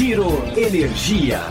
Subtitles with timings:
[0.00, 1.42] Giro Energia.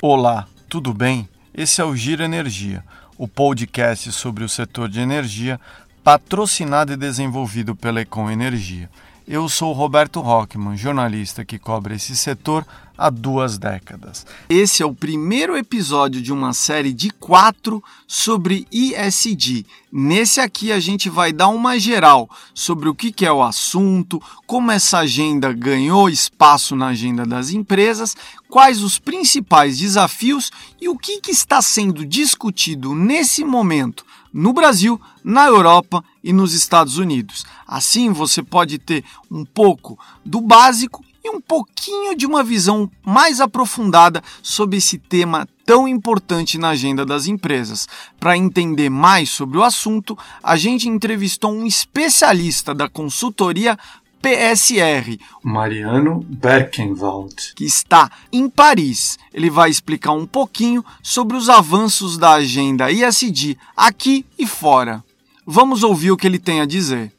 [0.00, 1.28] Olá, tudo bem?
[1.52, 2.84] Esse é o Giro Energia,
[3.18, 5.60] o podcast sobre o setor de energia,
[6.04, 8.88] patrocinado e desenvolvido pela Econ Energia.
[9.26, 12.64] Eu sou Roberto Rockman, jornalista que cobre esse setor
[12.96, 14.26] há duas décadas.
[14.48, 19.66] Esse é o primeiro episódio de uma série de quatro sobre ISD.
[19.92, 24.70] Nesse aqui a gente vai dar uma geral sobre o que é o assunto, como
[24.70, 28.16] essa agenda ganhou espaço na agenda das empresas,
[28.48, 34.04] quais os principais desafios e o que está sendo discutido nesse momento
[34.36, 37.46] no Brasil, na Europa e nos Estados Unidos.
[37.66, 43.40] Assim você pode ter um pouco do básico e um pouquinho de uma visão mais
[43.40, 47.88] aprofundada sobre esse tema tão importante na agenda das empresas.
[48.18, 53.76] Para entender mais sobre o assunto, a gente entrevistou um especialista da consultoria
[54.22, 59.18] PSR, Mariano Berkenwald, que está em Paris.
[59.32, 65.04] Ele vai explicar um pouquinho sobre os avanços da agenda ISD aqui e fora.
[65.44, 67.12] Vamos ouvir o que ele tem a dizer.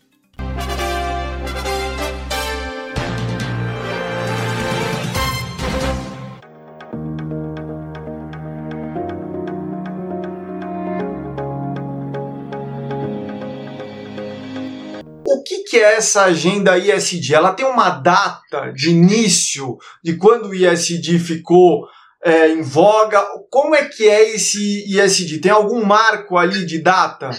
[15.77, 17.35] Que é essa agenda ISD?
[17.35, 21.85] Ela tem uma data de início de quando o ISD ficou
[22.23, 23.21] é, em voga?
[23.51, 25.39] Como é que é esse ISD?
[25.39, 27.29] Tem algum marco ali de data?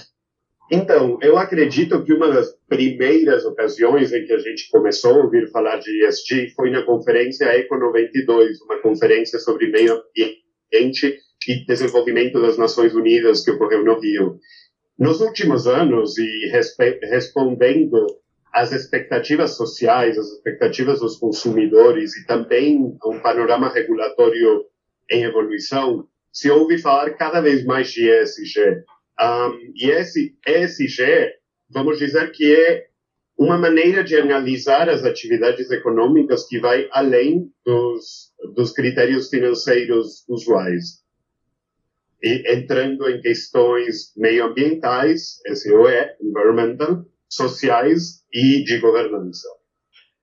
[0.71, 5.51] Então, eu acredito que uma das primeiras ocasiões em que a gente começou a ouvir
[5.51, 12.41] falar de ESG foi na conferência Eco 92, uma conferência sobre meio ambiente e desenvolvimento
[12.41, 14.39] das Nações Unidas que ocorreu no Rio.
[14.97, 16.53] Nos últimos anos, e
[17.03, 18.07] respondendo
[18.53, 24.65] às expectativas sociais, às expectativas dos consumidores e também um panorama regulatório
[25.11, 28.85] em evolução, se ouve falar cada vez mais de ESG.
[29.21, 31.33] Um, e esse ESG,
[31.71, 32.87] vamos dizer que é
[33.37, 41.03] uma maneira de analisar as atividades econômicas que vai além dos, dos critérios financeiros usuais
[42.23, 49.49] e entrando em questões meioambientais, SOE, environmental, sociais e de governança.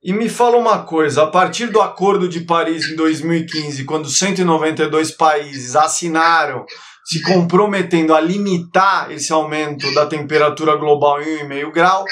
[0.04, 5.12] E me fala uma coisa, a partir do Acordo de Paris em 2015, quando 192
[5.12, 6.66] países assinaram
[7.04, 12.04] se comprometendo a limitar esse aumento da temperatura global em 1,5 grau,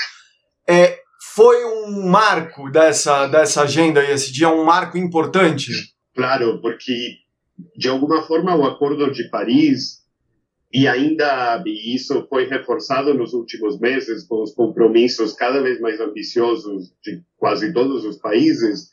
[0.68, 1.00] é,
[1.36, 5.72] foi um marco dessa, dessa agenda e esse dia um marco importante?
[6.16, 7.24] Claro, porque
[7.75, 10.03] de alguma forma, o Acordo de Paris,
[10.74, 16.92] e ainda isso foi reforçado nos últimos meses com os compromissos cada vez mais ambiciosos
[17.04, 18.90] de quase todos os países,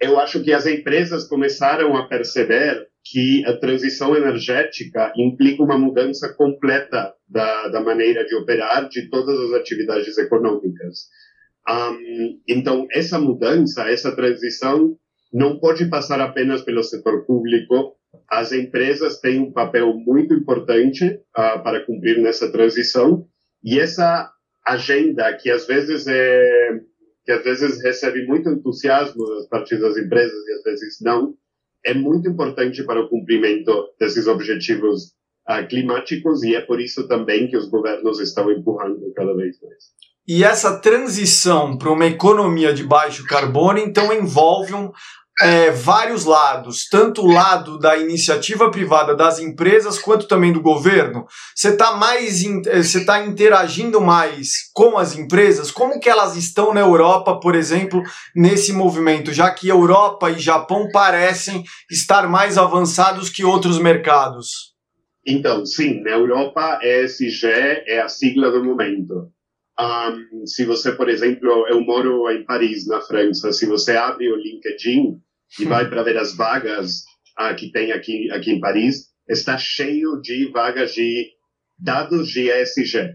[0.00, 6.32] eu acho que as empresas começaram a perceber que a transição energética implica uma mudança
[6.32, 11.08] completa da, da maneira de operar de todas as atividades econômicas.
[11.68, 14.96] Um, então, essa mudança, essa transição
[15.32, 17.96] não pode passar apenas pelo setor público.
[18.28, 23.26] As empresas têm um papel muito importante uh, para cumprir nessa transição
[23.62, 24.30] e essa
[24.66, 26.80] agenda que às vezes é
[27.24, 31.34] que às vezes recebe muito entusiasmo das partes das empresas e às vezes não,
[31.84, 35.14] é muito importante para o cumprimento desses objetivos
[35.48, 39.84] uh, climáticos e é por isso também que os governos estão empurrando cada vez mais.
[40.26, 44.90] E essa transição para uma economia de baixo carbono, então, envolve um
[45.40, 51.26] é, vários lados, tanto o lado da iniciativa privada das empresas quanto também do governo.
[51.54, 55.70] Você está mais, é, você está interagindo mais com as empresas.
[55.70, 58.02] Como que elas estão na Europa, por exemplo,
[58.34, 64.74] nesse movimento, já que Europa e Japão parecem estar mais avançados que outros mercados?
[65.26, 67.46] Então, sim, na Europa ESG
[67.86, 69.32] é a sigla do momento.
[69.78, 74.36] Um, se você, por exemplo, eu moro em Paris, na França, se você abre o
[74.36, 75.20] LinkedIn
[75.58, 77.02] e vai para ver as vagas
[77.40, 81.32] uh, que tem aqui, aqui em Paris, está cheio de vagas de
[81.78, 83.14] dados de ESG,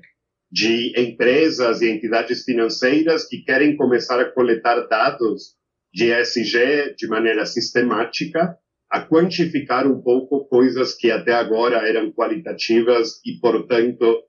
[0.51, 5.55] de empresas e entidades financeiras que querem começar a coletar dados
[5.93, 8.57] de ESG de maneira sistemática,
[8.91, 14.23] a quantificar um pouco coisas que até agora eram qualitativas e, portanto,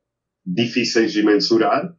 [0.44, 1.94] difíceis de mensurar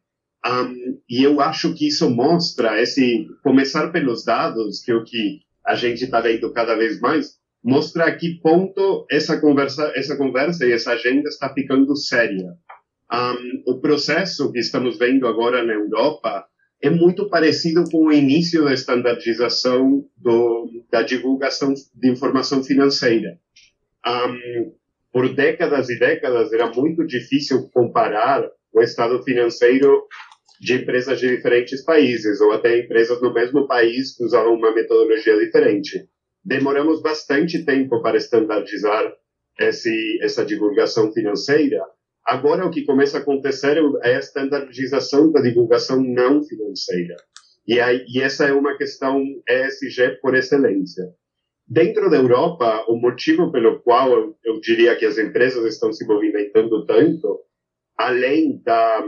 [0.45, 5.41] um, e eu acho que isso mostra esse começar pelos dados, que é o que
[5.65, 10.65] a gente está vendo cada vez mais, mostra a que ponto essa conversa, essa conversa
[10.65, 12.55] e essa agenda está ficando séria.
[13.13, 16.45] Um, o processo que estamos vendo agora na Europa
[16.81, 23.37] é muito parecido com o início da standardização do, da divulgação de informação financeira.
[24.07, 24.73] Um,
[25.11, 30.07] por décadas e décadas era muito difícil comparar o estado financeiro
[30.61, 35.35] de empresas de diferentes países, ou até empresas no mesmo país que usavam uma metodologia
[35.35, 36.07] diferente.
[36.45, 39.11] Demoramos bastante tempo para standardizar
[39.59, 41.83] esse, essa divulgação financeira.
[42.23, 47.15] Agora, o que começa a acontecer é a standardização da divulgação não financeira.
[47.67, 49.19] E, aí, e essa é uma questão
[49.49, 51.05] ESG por excelência.
[51.67, 56.05] Dentro da Europa, o motivo pelo qual eu, eu diria que as empresas estão se
[56.05, 57.39] movimentando tanto,
[57.97, 59.03] além da,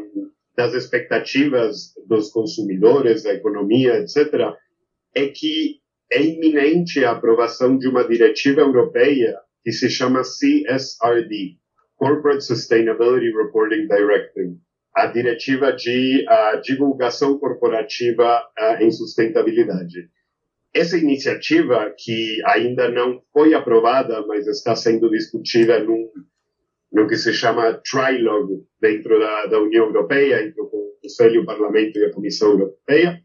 [0.55, 4.53] das expectativas dos consumidores, da economia, etc.,
[5.15, 11.57] é que é iminente a aprovação de uma diretiva europeia que se chama CSRD,
[11.95, 14.57] Corporate Sustainability Reporting Directive,
[14.95, 20.09] a diretiva de uh, divulgação corporativa uh, em sustentabilidade.
[20.73, 26.09] Essa iniciativa, que ainda não foi aprovada, mas está sendo discutida num,
[26.93, 30.69] no que se chama trilogue dentro da, da União Europeia, entre o
[31.01, 33.19] Conselho, o Parlamento e a Comissão Europeia,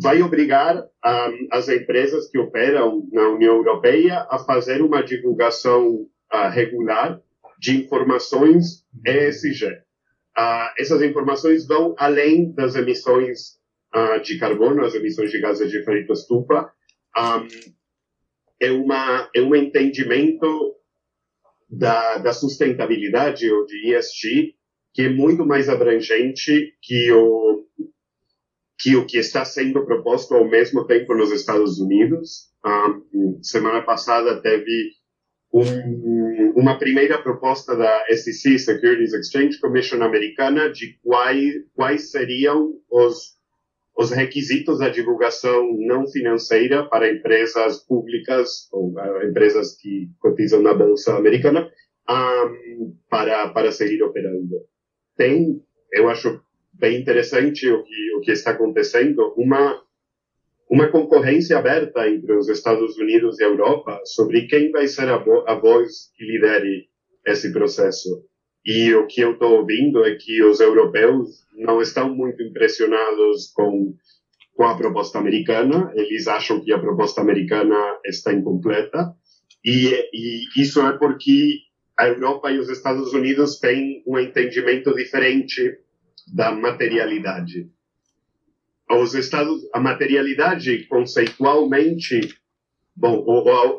[0.00, 6.48] vai obrigar um, as empresas que operam na União Europeia a fazer uma divulgação uh,
[6.52, 7.20] regular
[7.58, 9.66] de informações ESG.
[9.66, 13.58] Uh, essas informações vão além das emissões
[13.92, 16.70] uh, de carbono, as emissões de gases de efeito estufa.
[17.18, 17.48] Um,
[18.60, 20.77] é, uma, é um entendimento
[21.68, 24.54] da, da sustentabilidade, ou de ESG,
[24.94, 27.64] que é muito mais abrangente que o,
[28.78, 32.48] que o que está sendo proposto ao mesmo tempo nos Estados Unidos.
[32.64, 34.92] Um, semana passada teve
[35.52, 43.37] um, uma primeira proposta da SEC, Securities Exchange Commission americana, de quais, quais seriam os,
[43.98, 50.72] os requisitos da divulgação não financeira para empresas públicas ou uh, empresas que cotizam na
[50.72, 51.68] bolsa americana
[52.08, 54.54] um, para, para seguir operando.
[55.16, 55.60] Tem,
[55.92, 56.40] eu acho
[56.72, 59.82] bem interessante o que, o que está acontecendo, uma,
[60.70, 65.16] uma concorrência aberta entre os Estados Unidos e a Europa sobre quem vai ser a,
[65.16, 66.86] a voz que lidere
[67.26, 68.24] esse processo.
[68.70, 73.94] E o que eu estou ouvindo é que os europeus não estão muito impressionados com,
[74.52, 77.74] com a proposta americana, eles acham que a proposta americana
[78.04, 79.16] está incompleta,
[79.64, 81.60] e, e isso é porque
[81.98, 85.78] a Europa e os Estados Unidos têm um entendimento diferente
[86.34, 87.70] da materialidade.
[88.90, 92.20] Os estados, a materialidade conceitualmente,
[92.94, 93.24] bom,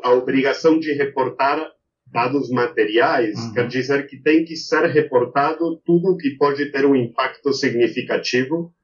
[0.02, 1.64] a, a obrigação de reportar
[2.12, 3.54] dados materiais uhum.
[3.54, 8.74] quer dizer que tem que ser reportado tudo que pode ter um impacto significativo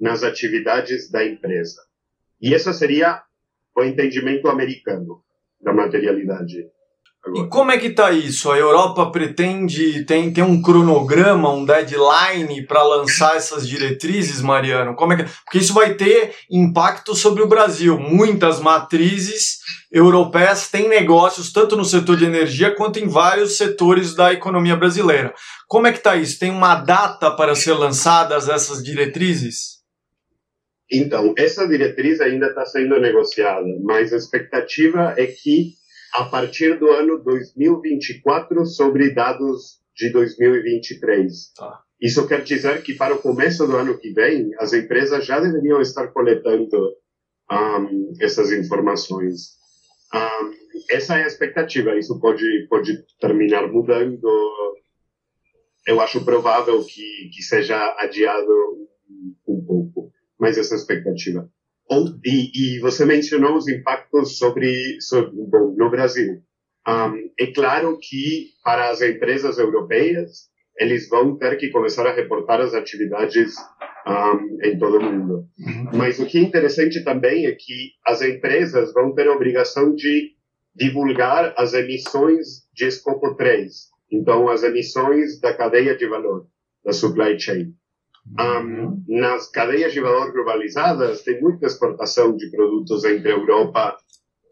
[0.00, 1.80] nas atividades da empresa.
[2.40, 3.22] E esse seria
[3.76, 5.22] o entendimento americano
[5.60, 6.68] da materialidade.
[7.26, 7.46] Agora.
[7.46, 8.50] E como é que está isso?
[8.50, 14.94] A Europa pretende, tem, tem um cronograma, um deadline para lançar essas diretrizes, Mariano?
[14.94, 17.98] Como é que, porque isso vai ter impacto sobre o Brasil.
[17.98, 19.58] Muitas matrizes
[19.90, 25.32] europeias têm negócios tanto no setor de energia quanto em vários setores da economia brasileira.
[25.66, 26.38] Como é que está isso?
[26.38, 29.82] Tem uma data para ser lançadas essas diretrizes?
[30.92, 35.72] Então, essa diretriz ainda está sendo negociada, mas a expectativa é que
[36.14, 41.52] a partir do ano 2024 sobre dados de 2023.
[41.56, 41.80] Tá.
[42.00, 45.80] Isso quer dizer que para o começo do ano que vem, as empresas já deveriam
[45.80, 46.76] estar coletando
[47.50, 49.56] um, essas informações.
[50.14, 50.52] Um,
[50.90, 51.98] essa é a expectativa.
[51.98, 54.28] Isso pode, pode terminar mudando.
[55.86, 58.52] Eu acho provável que, que seja adiado
[59.48, 61.50] um pouco, mas essa é a expectativa.
[62.24, 66.42] E, e você mencionou os impactos sobre, sobre bom, no Brasil.
[66.86, 70.48] Um, é claro que para as empresas europeias,
[70.78, 73.54] eles vão ter que começar a reportar as atividades
[74.06, 75.46] um, em todo o mundo.
[75.58, 75.90] Uhum.
[75.94, 80.32] Mas o que é interessante também é que as empresas vão ter a obrigação de
[80.74, 83.72] divulgar as emissões de escopo 3,
[84.10, 86.46] então as emissões da cadeia de valor,
[86.84, 87.72] da supply chain.
[88.26, 93.96] Um, nas cadeias de valor globalizadas, tem muita exportação de produtos entre a Europa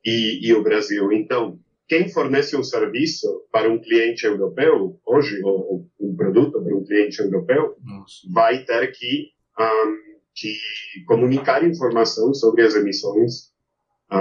[0.04, 1.10] e, e o Brasil.
[1.12, 6.84] Então, quem fornece um serviço para um cliente europeu, hoje, ou, um produto para um
[6.84, 8.14] cliente europeu, Nossa.
[8.32, 9.96] vai ter que, um,
[10.34, 10.54] que
[11.06, 13.51] comunicar informação sobre as emissões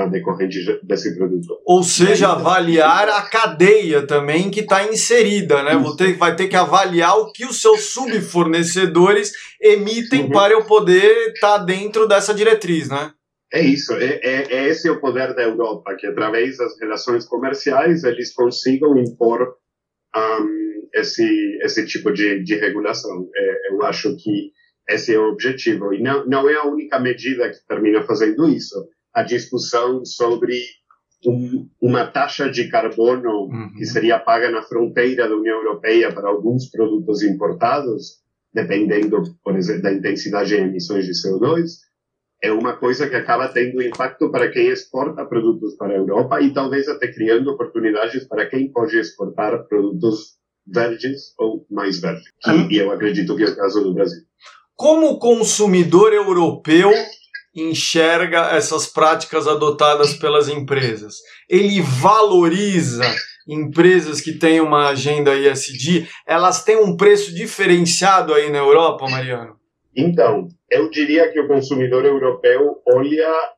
[0.10, 1.60] decorrente desse produto.
[1.66, 5.72] Ou seja, avaliar a cadeia também que está inserida, né?
[5.98, 9.32] Ter, vai ter que avaliar o que os seus subfornecedores
[9.62, 10.30] emitem uhum.
[10.30, 13.12] para eu poder estar tá dentro dessa diretriz, né?
[13.54, 18.06] É isso, é, é, é, esse o poder da Europa, que através das relações comerciais
[18.06, 19.56] eles consigam impor
[20.16, 23.30] um, esse, esse tipo de, de regulação.
[23.36, 24.52] É, eu acho que
[24.90, 25.94] esse é o objetivo.
[25.94, 28.76] E não, não é a única medida que termina fazendo isso.
[29.14, 30.58] A discussão sobre
[31.26, 33.74] um, uma taxa de carbono uhum.
[33.78, 38.22] que seria paga na fronteira da União Europeia para alguns produtos importados,
[38.54, 41.64] dependendo, por exemplo, da intensidade de emissões de CO2,
[42.44, 46.52] é uma coisa que acaba tendo impacto para quem exporta produtos para a Europa e
[46.52, 52.24] talvez até criando oportunidades para quem pode exportar produtos verdes ou mais verdes.
[52.48, 54.24] E, e eu acredito que é o caso do Brasil.
[54.76, 56.92] Como consumidor europeu
[57.56, 61.16] enxerga essas práticas adotadas pelas empresas?
[61.50, 63.04] Ele valoriza
[63.48, 66.08] empresas que têm uma agenda ISD?
[66.26, 69.58] Elas têm um preço diferenciado aí na Europa, Mariano?
[69.96, 73.54] Então, eu diria que o consumidor europeu olha,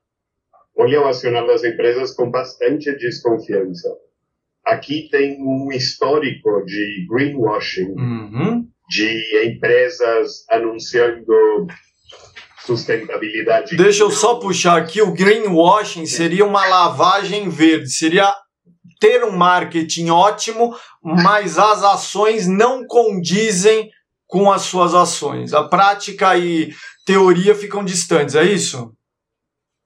[0.75, 3.89] olha o acionar das empresas com bastante desconfiança.
[4.65, 11.67] Aqui tem um histórico de greenwashing, uhum de empresas anunciando
[12.65, 13.75] sustentabilidade.
[13.75, 18.33] Deixa eu só puxar aqui: o greenwashing seria uma lavagem verde, seria
[18.99, 23.89] ter um marketing ótimo, mas as ações não condizem
[24.25, 25.53] com as suas ações.
[25.53, 26.73] A prática e
[27.05, 28.95] teoria ficam distantes, é isso?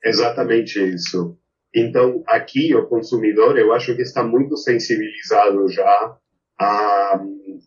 [0.04, 1.36] Exatamente isso.
[1.76, 6.18] Então, aqui o consumidor, eu acho que está muito sensibilizado já
[6.60, 7.20] a,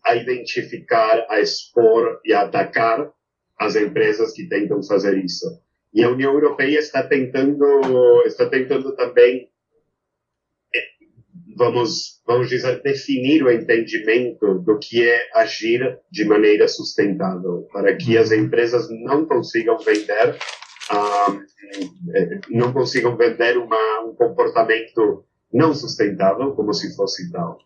[0.05, 3.11] a identificar, a expor e a atacar
[3.61, 5.45] as empresas que tentam fazer isso.
[5.93, 7.63] E a União Europeia está tentando,
[8.25, 9.49] está tentando também,
[10.73, 10.87] eh,
[11.55, 18.17] vamos, vamos dizer, definir o entendimento do que é agir de maneira sustentável, para que
[18.17, 20.35] as empresas não consigam vender,
[22.15, 27.59] eh, não consigam vender uma, um comportamento não sustentável como se fosse tal.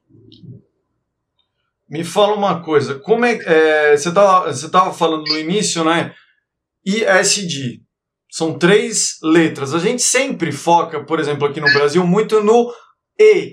[1.88, 6.13] Me fala uma coisa, como é, é você estava você tava falando no início, né?
[6.86, 7.82] ISD.
[8.30, 9.74] São três letras.
[9.74, 12.74] A gente sempre foca, por exemplo, aqui no Brasil, muito no
[13.20, 13.50] E,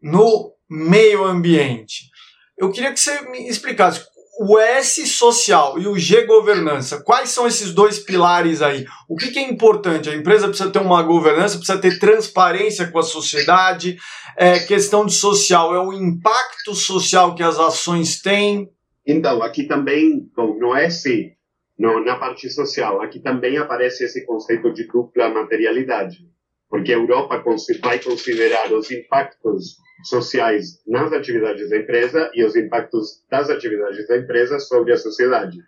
[0.00, 2.10] no meio ambiente.
[2.56, 4.04] Eu queria que você me explicasse
[4.38, 8.86] o S social e o G governança, quais são esses dois pilares aí?
[9.08, 10.08] O que, que, é importante?
[10.08, 13.98] A empresa precisa ter uma governança, precisa ter transparência com a sociedade.
[14.36, 18.70] É, questão de social, é o impacto social que as ações têm.
[19.06, 21.36] Então, aqui também, bom, no S,
[21.78, 26.26] no, na parte social, aqui também aparece esse conceito de dupla materialidade,
[26.72, 27.44] porque a Europa
[27.82, 34.16] vai considerar os impactos sociais nas atividades da empresa e os impactos das atividades da
[34.16, 35.58] empresa sobre a sociedade.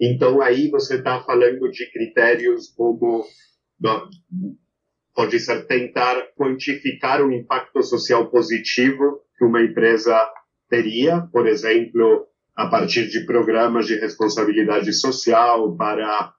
[0.00, 3.26] Então, aí você está falando de critérios como,
[5.14, 10.18] pode ser tentar quantificar o impacto social positivo que uma empresa
[10.70, 16.32] teria, por exemplo, a partir de programas de responsabilidade social para,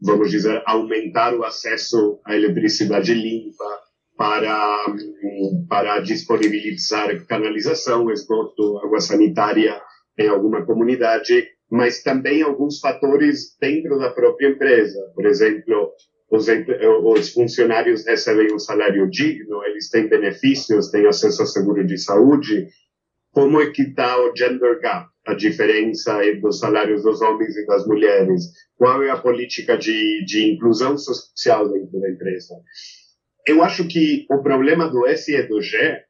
[0.00, 3.86] vamos dizer, aumentar o acesso à eletricidade limpa,
[4.16, 4.86] para,
[5.68, 9.80] para disponibilizar canalização, esgoto, água sanitária
[10.18, 14.98] em alguma comunidade, mas também alguns fatores dentro da própria empresa.
[15.14, 15.92] Por exemplo,
[16.30, 21.98] os, os funcionários recebem um salário digno, eles têm benefícios, têm acesso a seguro de
[21.98, 22.68] saúde.
[23.32, 27.86] Como é que está o gender gap, a diferença dos salários dos homens e das
[27.86, 28.44] mulheres?
[28.76, 32.54] Qual é a política de, de inclusão social dentro da empresa?
[33.46, 36.00] eu acho que o problema do S e do G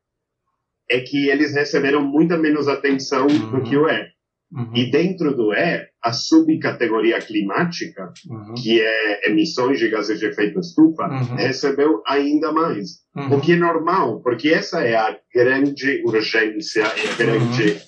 [0.90, 3.50] é que eles receberam muita menos atenção uhum.
[3.50, 4.16] do que o E.
[4.52, 4.73] Uhum.
[4.75, 8.54] E dentro do E, a subcategoria climática, uhum.
[8.54, 11.35] que é emissões de gases de efeito estufa, uhum.
[11.35, 13.00] recebeu ainda mais.
[13.14, 13.37] Uhum.
[13.37, 17.78] O que é normal, porque essa é a grande urgência e a grande uhum.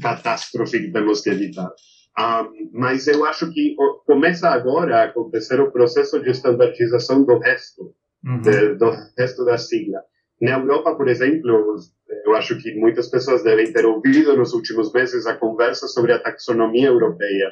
[0.00, 1.70] Catástrofe que temos que evitar.
[2.18, 3.74] Um, mas eu acho que
[4.06, 8.40] começa agora a acontecer o processo de standardização do resto uhum.
[8.40, 10.00] de, do resto da sigla.
[10.40, 11.76] Na Europa, por exemplo,
[12.24, 16.18] eu acho que muitas pessoas devem ter ouvido nos últimos meses a conversa sobre a
[16.18, 17.50] taxonomia europeia.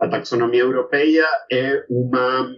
[0.00, 2.50] A taxonomia europeia é uma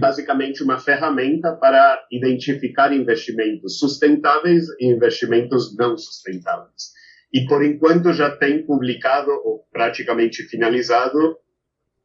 [0.00, 6.95] basicamente uma ferramenta para identificar investimentos sustentáveis e investimentos não sustentáveis.
[7.36, 11.36] E por enquanto já tem publicado ou praticamente finalizado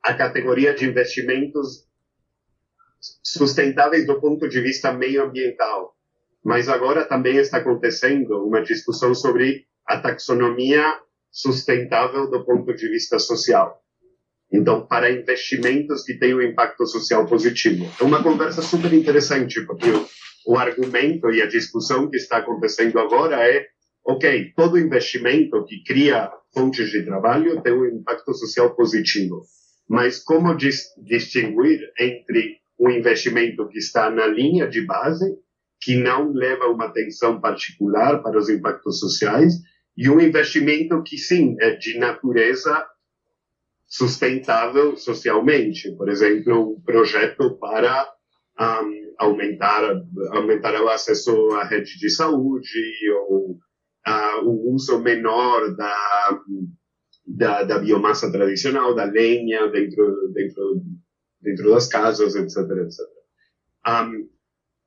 [0.03, 1.87] a categoria de investimentos
[3.23, 5.95] sustentáveis do ponto de vista meioambiental.
[6.43, 10.99] Mas agora também está acontecendo uma discussão sobre a taxonomia
[11.31, 13.81] sustentável do ponto de vista social.
[14.51, 17.89] Então, para investimentos que têm um impacto social positivo.
[18.01, 20.05] É uma conversa super interessante, porque o,
[20.47, 23.65] o argumento e a discussão que está acontecendo agora é
[24.03, 29.41] ok, todo investimento que cria fontes de trabalho tem um impacto social positivo.
[29.87, 35.37] Mas como dis distinguir entre um investimento que está na linha de base,
[35.79, 39.53] que não leva uma atenção particular para os impactos sociais,
[39.97, 42.85] e um investimento que, sim, é de natureza
[43.85, 45.91] sustentável socialmente.
[45.97, 48.09] Por exemplo, um projeto para
[48.59, 49.83] um, aumentar,
[50.31, 52.69] aumentar o acesso à rede de saúde
[53.27, 53.59] ou
[54.07, 56.41] uh, o uso menor da,
[57.25, 60.81] da, da, biomassa tradicional, da lenha dentro, dentro,
[61.41, 62.57] dentro das casas, etc.
[62.57, 62.99] etc.
[63.87, 64.29] Um,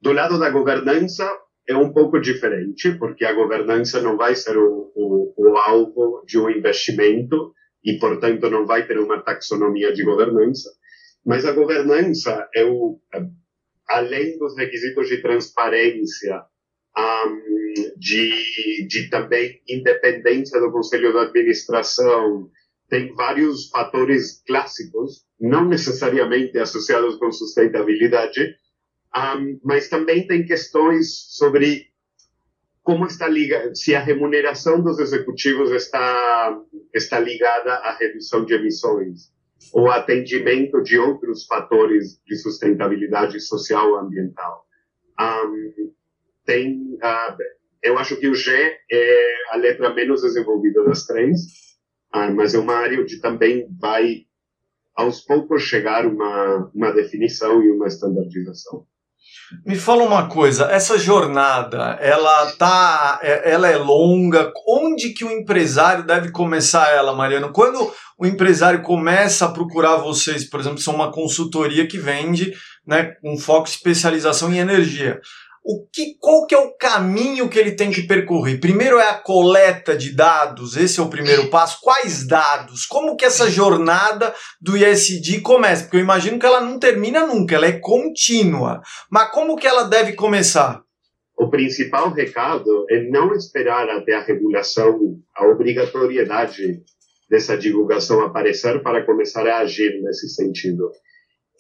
[0.01, 1.29] do lado da governança,
[1.67, 6.39] é um pouco diferente, porque a governança não vai ser o, o, o alvo de
[6.39, 10.71] um investimento e, portanto, não vai ter uma taxonomia de governança.
[11.25, 13.01] Mas a governança é o,
[13.89, 16.43] além dos requisitos de transparência,
[16.97, 22.51] um, de, de também independência do conselho de administração,
[22.89, 28.57] tem vários fatores clássicos, não necessariamente associados com sustentabilidade,
[29.17, 31.93] um, mas também tem questões sobre
[32.83, 36.61] como está ligada, se a remuneração dos executivos está,
[36.93, 39.33] está ligada à redução de emissões
[39.73, 44.67] ou atendimento de outros fatores de sustentabilidade social ou ambiental.
[45.19, 45.94] Um,
[46.45, 47.37] tem, uh,
[47.83, 48.53] eu acho que o G
[48.91, 51.41] é a letra menos desenvolvida das três,
[52.15, 54.25] uh, mas é uma área onde também vai
[54.95, 58.87] aos poucos chegar uma, uma definição e uma standardização.
[59.65, 64.53] Me fala uma coisa, essa jornada, ela tá, é, ela é longa.
[64.67, 67.53] Onde que o empresário deve começar ela, Mariano?
[67.53, 72.53] Quando o empresário começa a procurar vocês, por exemplo, são uma consultoria que vende,
[72.87, 75.21] né, um foco especialização em energia
[75.65, 78.61] o que, qual que é o caminho que ele tem que percorrer?
[78.61, 81.79] Primeiro é a coleta de dados, esse é o primeiro passo.
[81.81, 82.85] Quais dados?
[82.85, 85.85] Como que essa jornada do ISD começa?
[85.85, 88.83] Porque eu imagino que ela não termina nunca, ela é contínua.
[89.11, 90.83] Mas como que ela deve começar?
[91.37, 96.83] O principal recado é não esperar até a regulação, a obrigatoriedade
[97.29, 100.91] dessa divulgação aparecer para começar a agir nesse sentido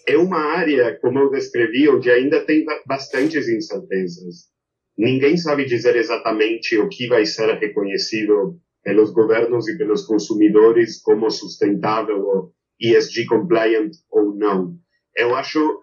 [0.07, 4.49] é uma área, como eu descrevi, onde ainda tem bastantes incertezas.
[4.97, 11.31] Ninguém sabe dizer exatamente o que vai ser reconhecido pelos governos e pelos consumidores como
[11.31, 14.77] sustentável ou ESG compliant ou não.
[15.17, 15.81] Eu acho,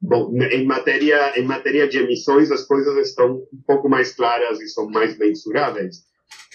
[0.00, 4.68] bom, em matéria em matéria de emissões as coisas estão um pouco mais claras e
[4.68, 6.04] são mais mensuráveis.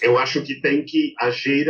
[0.02, 1.66] Eu acho que tem que agir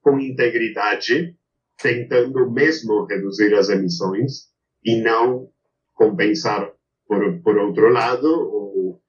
[0.00, 1.34] com integridade,
[1.82, 4.49] tentando mesmo reduzir as emissões,
[4.84, 5.48] e não
[5.94, 6.72] compensar
[7.06, 9.00] por, por outro lado ou,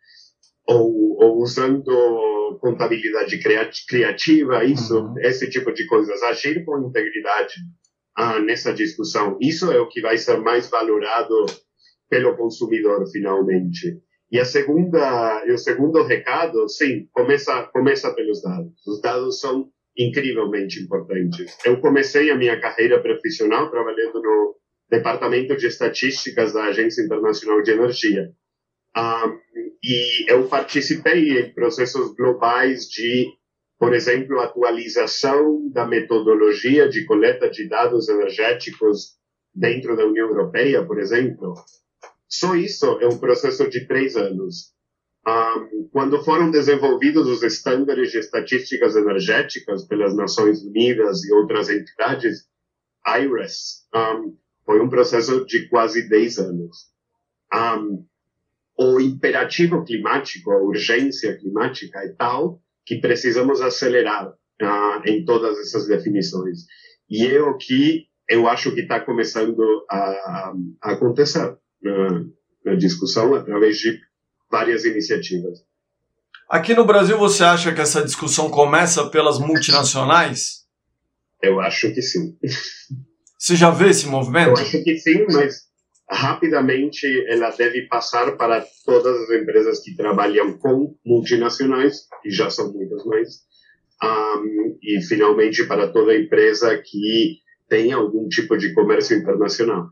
[0.67, 3.39] ou, ou usando contabilidade
[3.87, 5.19] criativa, isso, uhum.
[5.19, 7.55] esse tipo de coisas, agir com integridade
[8.15, 9.37] ah, nessa discussão.
[9.41, 11.45] Isso é o que vai ser mais valorado
[12.09, 13.99] pelo consumidor finalmente.
[14.31, 18.73] E a segunda, e o segundo recado, sim, começa começa pelos dados.
[18.87, 21.57] Os dados são incrivelmente importantes.
[21.65, 24.55] Eu comecei a minha carreira profissional trabalhando no
[24.91, 28.29] Departamento de Estatísticas da Agência Internacional de Energia.
[28.95, 29.39] Um,
[29.81, 33.25] e eu participei em processos globais de,
[33.79, 39.15] por exemplo, atualização da metodologia de coleta de dados energéticos
[39.55, 41.53] dentro da União Europeia, por exemplo.
[42.27, 44.73] Só isso é um processo de três anos.
[45.25, 52.45] Um, quando foram desenvolvidos os estándares de estatísticas energéticas pelas Nações Unidas e outras entidades,
[53.07, 54.35] IRES, um,
[54.71, 56.77] foi um processo de quase 10 anos.
[57.53, 58.05] Um,
[58.79, 65.89] o imperativo climático, a urgência climática é tal que precisamos acelerar uh, em todas essas
[65.89, 66.59] definições.
[67.09, 72.25] E é o que eu acho que está começando a, a acontecer na,
[72.63, 73.99] na discussão através de
[74.49, 75.65] várias iniciativas.
[76.49, 80.65] Aqui no Brasil, você acha que essa discussão começa pelas multinacionais?
[81.43, 82.37] Eu acho que sim.
[83.41, 84.49] Você já vê esse movimento?
[84.49, 85.63] Eu acho que sim, mas
[86.07, 92.71] rapidamente ela deve passar para todas as empresas que trabalham com multinacionais, que já são
[92.71, 93.29] muitas mais,
[94.03, 99.87] um, e finalmente para toda empresa que tem algum tipo de comércio internacional.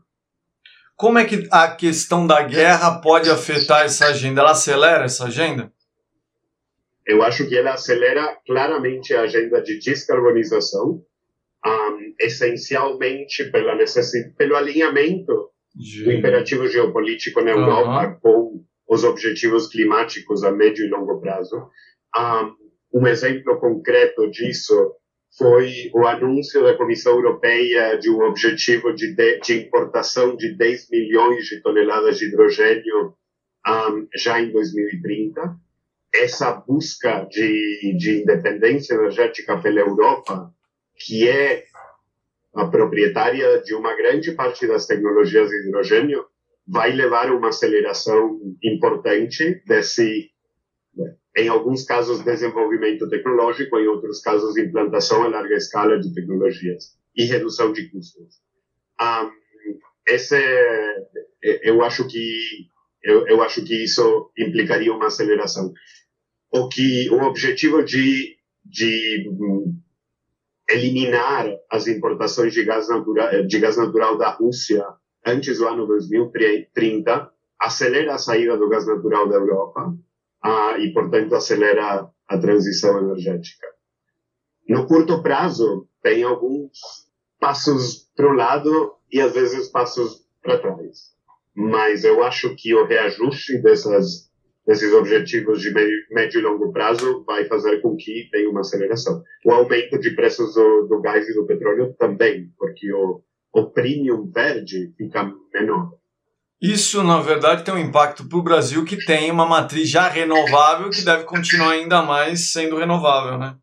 [0.94, 4.42] Como é que a questão da guerra pode afetar essa agenda?
[4.42, 5.72] Ela acelera essa agenda?
[7.04, 11.02] Eu acho que ela acelera claramente a agenda de descarbonização,
[11.66, 15.50] um, essencialmente pela necessidade, pelo alinhamento
[16.04, 18.20] do imperativo geopolítico na Europa uhum.
[18.20, 21.68] com os objetivos climáticos a médio e longo prazo.
[22.16, 24.94] Um, um exemplo concreto disso
[25.38, 30.90] foi o anúncio da Comissão Europeia de um objetivo de, de, de importação de 10
[30.90, 33.14] milhões de toneladas de hidrogênio
[33.66, 35.56] um, já em 2030
[36.14, 40.52] essa busca de, de independência energética pela Europa,
[41.00, 41.64] que é
[42.54, 46.24] a proprietária de uma grande parte das tecnologias de hidrogênio,
[46.66, 50.30] vai levar uma aceleração importante desse,
[51.36, 57.24] em alguns casos, desenvolvimento tecnológico, em outros casos, implantação a larga escala de tecnologias e
[57.24, 58.40] redução de custos.
[59.00, 59.30] Um,
[60.06, 60.36] esse,
[61.42, 62.68] eu acho que
[63.02, 65.72] eu, eu acho que isso implicaria uma aceleração
[66.50, 69.24] o que o objetivo de, de
[70.70, 74.84] eliminar as importações de gás natural de gás natural da Rússia
[75.26, 77.30] antes do ano 2030
[77.60, 79.94] acelera a saída do gás natural da Europa
[80.42, 83.66] ah, e portanto acelera a transição energética.
[84.68, 86.78] No curto prazo tem alguns
[87.38, 91.10] passos para o lado e às vezes passos para trás.
[91.54, 94.29] Mas eu acho que o reajuste dessas
[94.70, 95.72] desses objetivos de
[96.12, 99.20] médio e longo prazo vai fazer com que tenha uma aceleração.
[99.44, 103.20] O aumento de preços do, do gás e do petróleo também, porque o,
[103.52, 105.90] o premium verde fica menor.
[106.62, 110.88] Isso, na verdade, tem um impacto para o Brasil que tem uma matriz já renovável
[110.88, 113.56] que deve continuar ainda mais sendo renovável, né?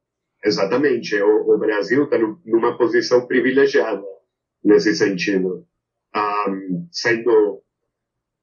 [0.44, 1.16] Exatamente.
[1.22, 4.04] O, o Brasil está numa posição privilegiada
[4.62, 5.66] nesse sentido,
[6.14, 7.62] um, sendo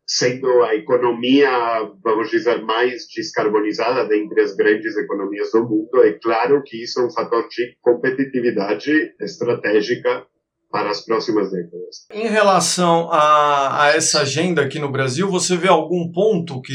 [0.06, 1.50] sendo a economia,
[2.02, 7.06] vamos dizer, mais descarbonizada dentre as grandes economias do mundo, é claro que isso é
[7.06, 10.26] um fator de competitividade estratégica
[10.70, 12.06] para as próximas décadas.
[12.12, 16.72] Em relação a, a essa agenda aqui no Brasil, você vê algum ponto que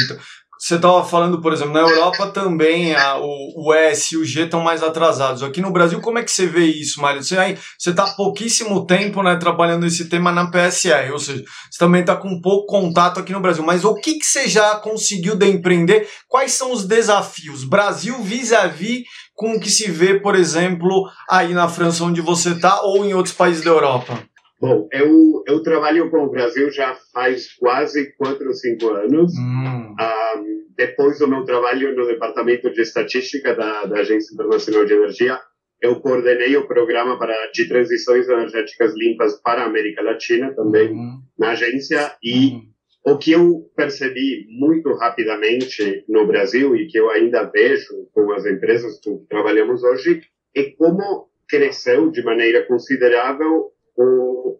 [0.59, 4.43] você estava falando, por exemplo, na Europa também a, o, o S e o G
[4.43, 5.41] estão mais atrasados.
[5.41, 7.23] Aqui no Brasil, como é que você vê isso, Mário?
[7.23, 7.55] Você
[7.89, 12.13] está há pouquíssimo tempo né, trabalhando esse tema na PSR, ou seja, você também está
[12.13, 13.63] com pouco contato aqui no Brasil.
[13.63, 16.09] Mas o que, que você já conseguiu de empreender?
[16.27, 17.63] Quais são os desafios?
[17.63, 22.81] Brasil vis-à-vis com o que se vê, por exemplo, aí na França, onde você está,
[22.81, 24.21] ou em outros países da Europa?
[24.59, 29.31] Bom, eu, eu trabalho com o Brasil já faz quase quatro ou cinco anos.
[29.37, 29.95] Hum.
[29.95, 35.39] Um, depois do meu trabalho no Departamento de Estatística da, da Agência Internacional de Energia,
[35.81, 41.21] eu coordenei o programa para, de transições energéticas limpas para a América Latina também uhum.
[41.37, 43.13] na agência e uhum.
[43.13, 48.45] o que eu percebi muito rapidamente no Brasil e que eu ainda vejo com as
[48.45, 50.21] empresas que trabalhamos hoje
[50.53, 54.59] é como cresceu de maneira considerável o,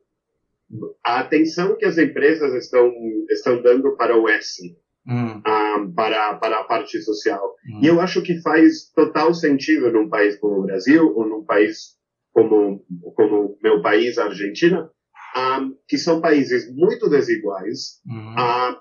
[1.05, 2.91] a atenção que as empresas estão,
[3.29, 4.75] estão dando para o S,
[5.07, 5.37] hum.
[5.37, 7.55] um, ah, para, para a parte social.
[7.67, 7.79] Hum.
[7.81, 11.97] E eu acho que faz total sentido num país como o Brasil, ou num país
[12.31, 14.89] como, como meu país, a Argentina,
[15.35, 18.35] um, que são países muito desiguais, hum.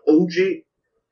[0.07, 0.65] onde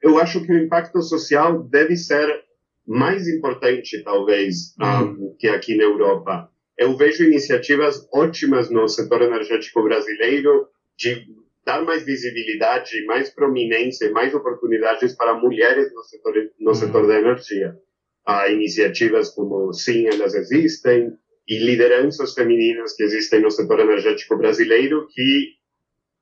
[0.03, 2.45] eu acho que o impacto social deve ser
[2.87, 9.83] mais importante, talvez, um, que aqui na Europa eu vejo iniciativas ótimas no setor energético
[9.83, 11.27] brasileiro de
[11.65, 16.75] dar mais visibilidade, mais prominência, mais oportunidades para mulheres no setor no uhum.
[16.75, 17.77] setor da energia.
[18.25, 21.13] Há iniciativas como sim, elas existem
[21.49, 25.55] e lideranças femininas que existem no setor energético brasileiro que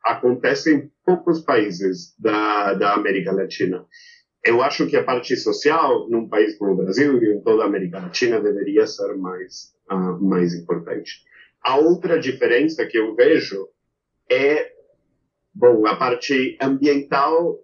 [0.05, 3.85] acontecem em poucos países da, da América Latina.
[4.45, 7.67] Eu acho que a parte social, num país como o Brasil e em toda a
[7.67, 11.23] América Latina, deveria ser mais uh, mais importante.
[11.63, 13.69] A outra diferença que eu vejo
[14.31, 14.73] é,
[15.55, 17.59] bom, a parte ambiental,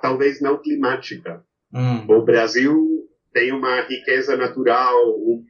[0.00, 1.44] talvez não climática.
[1.72, 2.06] Hum.
[2.08, 5.44] O Brasil tem uma riqueza natural, um,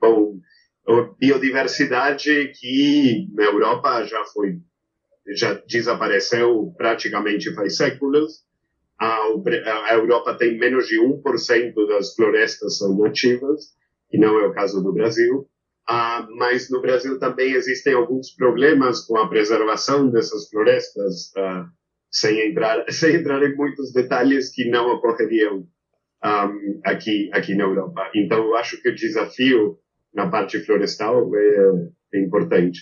[0.00, 0.38] bom,
[1.18, 4.60] biodiversidade que na Europa já foi,
[5.28, 8.44] já desapareceu praticamente faz séculos.
[8.98, 9.20] A,
[9.88, 13.74] a Europa tem menos de 1% das florestas são nativas
[14.08, 15.46] que não é o caso do Brasil.
[15.88, 21.66] Ah, mas no Brasil também existem alguns problemas com a preservação dessas florestas, ah,
[22.10, 25.64] sem, entrar, sem entrar em muitos detalhes que não ocorreriam
[26.22, 26.50] ah,
[26.84, 28.10] aqui, aqui na Europa.
[28.14, 29.78] Então, eu acho que o desafio
[30.12, 32.80] na parte florestal é, é importante.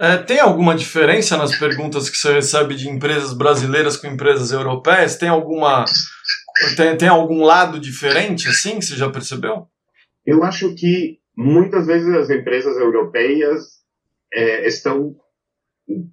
[0.00, 5.16] É, tem alguma diferença nas perguntas que você recebe de empresas brasileiras com empresas europeias?
[5.16, 5.84] Tem alguma
[6.76, 8.80] tem, tem algum lado diferente assim?
[8.80, 9.66] Você já percebeu?
[10.28, 13.78] Eu acho que muitas vezes as empresas europeias
[14.30, 15.16] é, estão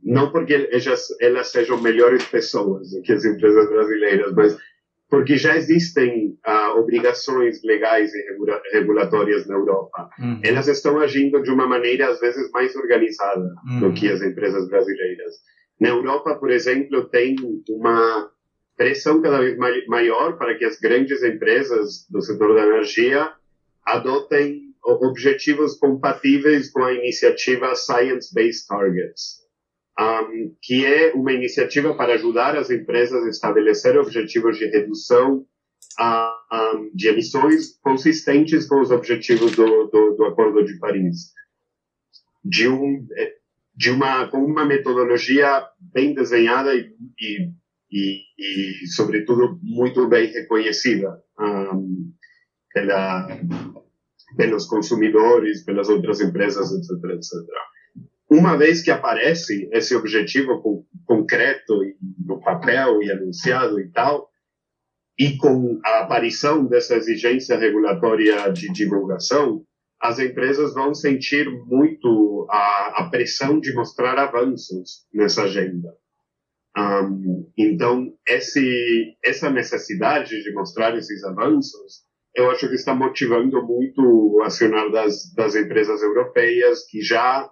[0.02, 4.58] não porque elas, elas sejam melhores pessoas do que as empresas brasileiras, mas
[5.10, 10.10] porque já existem uh, obrigações legais e regula regulatórias na Europa.
[10.18, 10.40] Uhum.
[10.46, 13.80] Elas estão agindo de uma maneira, às vezes, mais organizada uhum.
[13.82, 15.34] do que as empresas brasileiras.
[15.78, 17.36] Na Europa, por exemplo, tem
[17.70, 18.32] uma
[18.78, 23.30] pressão cada vez maior para que as grandes empresas do setor da energia
[23.86, 29.46] adotem objetivos compatíveis com a iniciativa Science Based Targets
[30.00, 35.46] um, que é uma iniciativa para ajudar as empresas a estabelecer objetivos de redução
[36.00, 41.34] uh, um, de emissões consistentes com os objetivos do, do, do Acordo de Paris.
[42.44, 43.08] De, um,
[43.76, 47.50] de uma, com uma metodologia bem desenhada e, e,
[47.92, 52.12] e, e sobretudo, muito bem reconhecida um,
[52.76, 53.28] pela,
[54.36, 57.32] pelos consumidores, pelas outras empresas, etc, etc
[58.30, 60.62] uma vez que aparece esse objetivo
[61.06, 61.80] concreto
[62.26, 64.30] no papel e anunciado e tal,
[65.18, 69.64] e com a aparição dessa exigência regulatória de divulgação,
[70.02, 75.96] as empresas vão sentir muito a, a pressão de mostrar avanços nessa agenda.
[76.78, 82.05] Um, então, esse, essa necessidade de mostrar esses avanços,
[82.36, 87.50] eu acho que está motivando muito o acionar das, das empresas europeias que já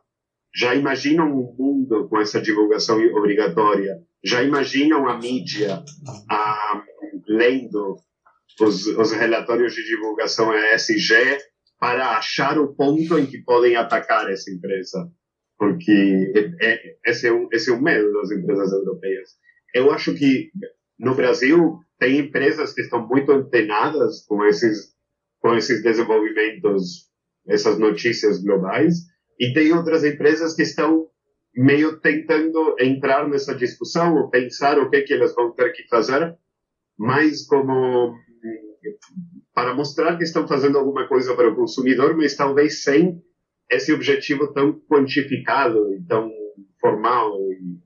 [0.55, 5.83] já imaginam um mundo com essa divulgação obrigatória, já imaginam a mídia
[6.29, 6.83] a,
[7.27, 7.95] lendo
[8.61, 11.39] os, os relatórios de divulgação ESG
[11.79, 15.09] para achar o ponto em que podem atacar essa empresa,
[15.57, 19.29] porque é, é, esse, é um, esse é um medo das empresas europeias.
[19.73, 20.51] Eu acho que
[20.99, 24.93] no Brasil tem empresas que estão muito antenadas com esses
[25.39, 27.09] com esses desenvolvimentos,
[27.45, 28.95] essas notícias globais,
[29.37, 31.07] e tem outras empresas que estão
[31.53, 36.37] meio tentando entrar nessa discussão ou pensar o que que elas vão ter que fazer,
[36.97, 38.15] mas como
[39.53, 43.21] para mostrar que estão fazendo alguma coisa para o consumidor, mas talvez sem
[43.69, 46.31] esse objetivo tão quantificado e tão
[46.79, 47.77] formal e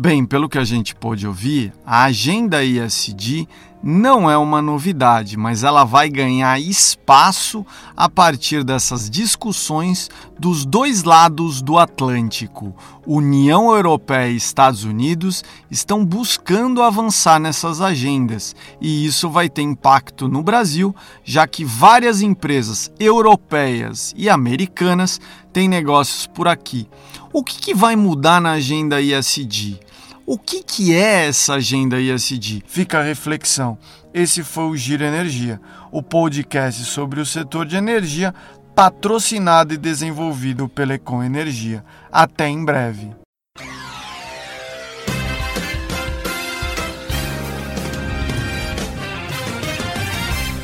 [0.00, 3.48] Bem, pelo que a gente pôde ouvir, a agenda ISD
[3.82, 10.08] não é uma novidade, mas ela vai ganhar espaço a partir dessas discussões
[10.38, 12.72] dos dois lados do Atlântico.
[13.04, 20.28] União Europeia e Estados Unidos estão buscando avançar nessas agendas, e isso vai ter impacto
[20.28, 25.20] no Brasil, já que várias empresas europeias e americanas
[25.52, 26.88] têm negócios por aqui.
[27.32, 29.87] O que, que vai mudar na agenda ISD?
[30.30, 32.62] O que, que é essa agenda ISD?
[32.66, 33.78] Fica a reflexão.
[34.12, 35.58] Esse foi o Giro Energia,
[35.90, 38.34] o podcast sobre o setor de energia,
[38.74, 41.82] patrocinado e desenvolvido pela Econ Energia.
[42.12, 43.10] Até em breve.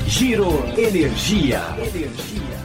[0.07, 1.62] Giro Energia.
[1.79, 2.63] Energia.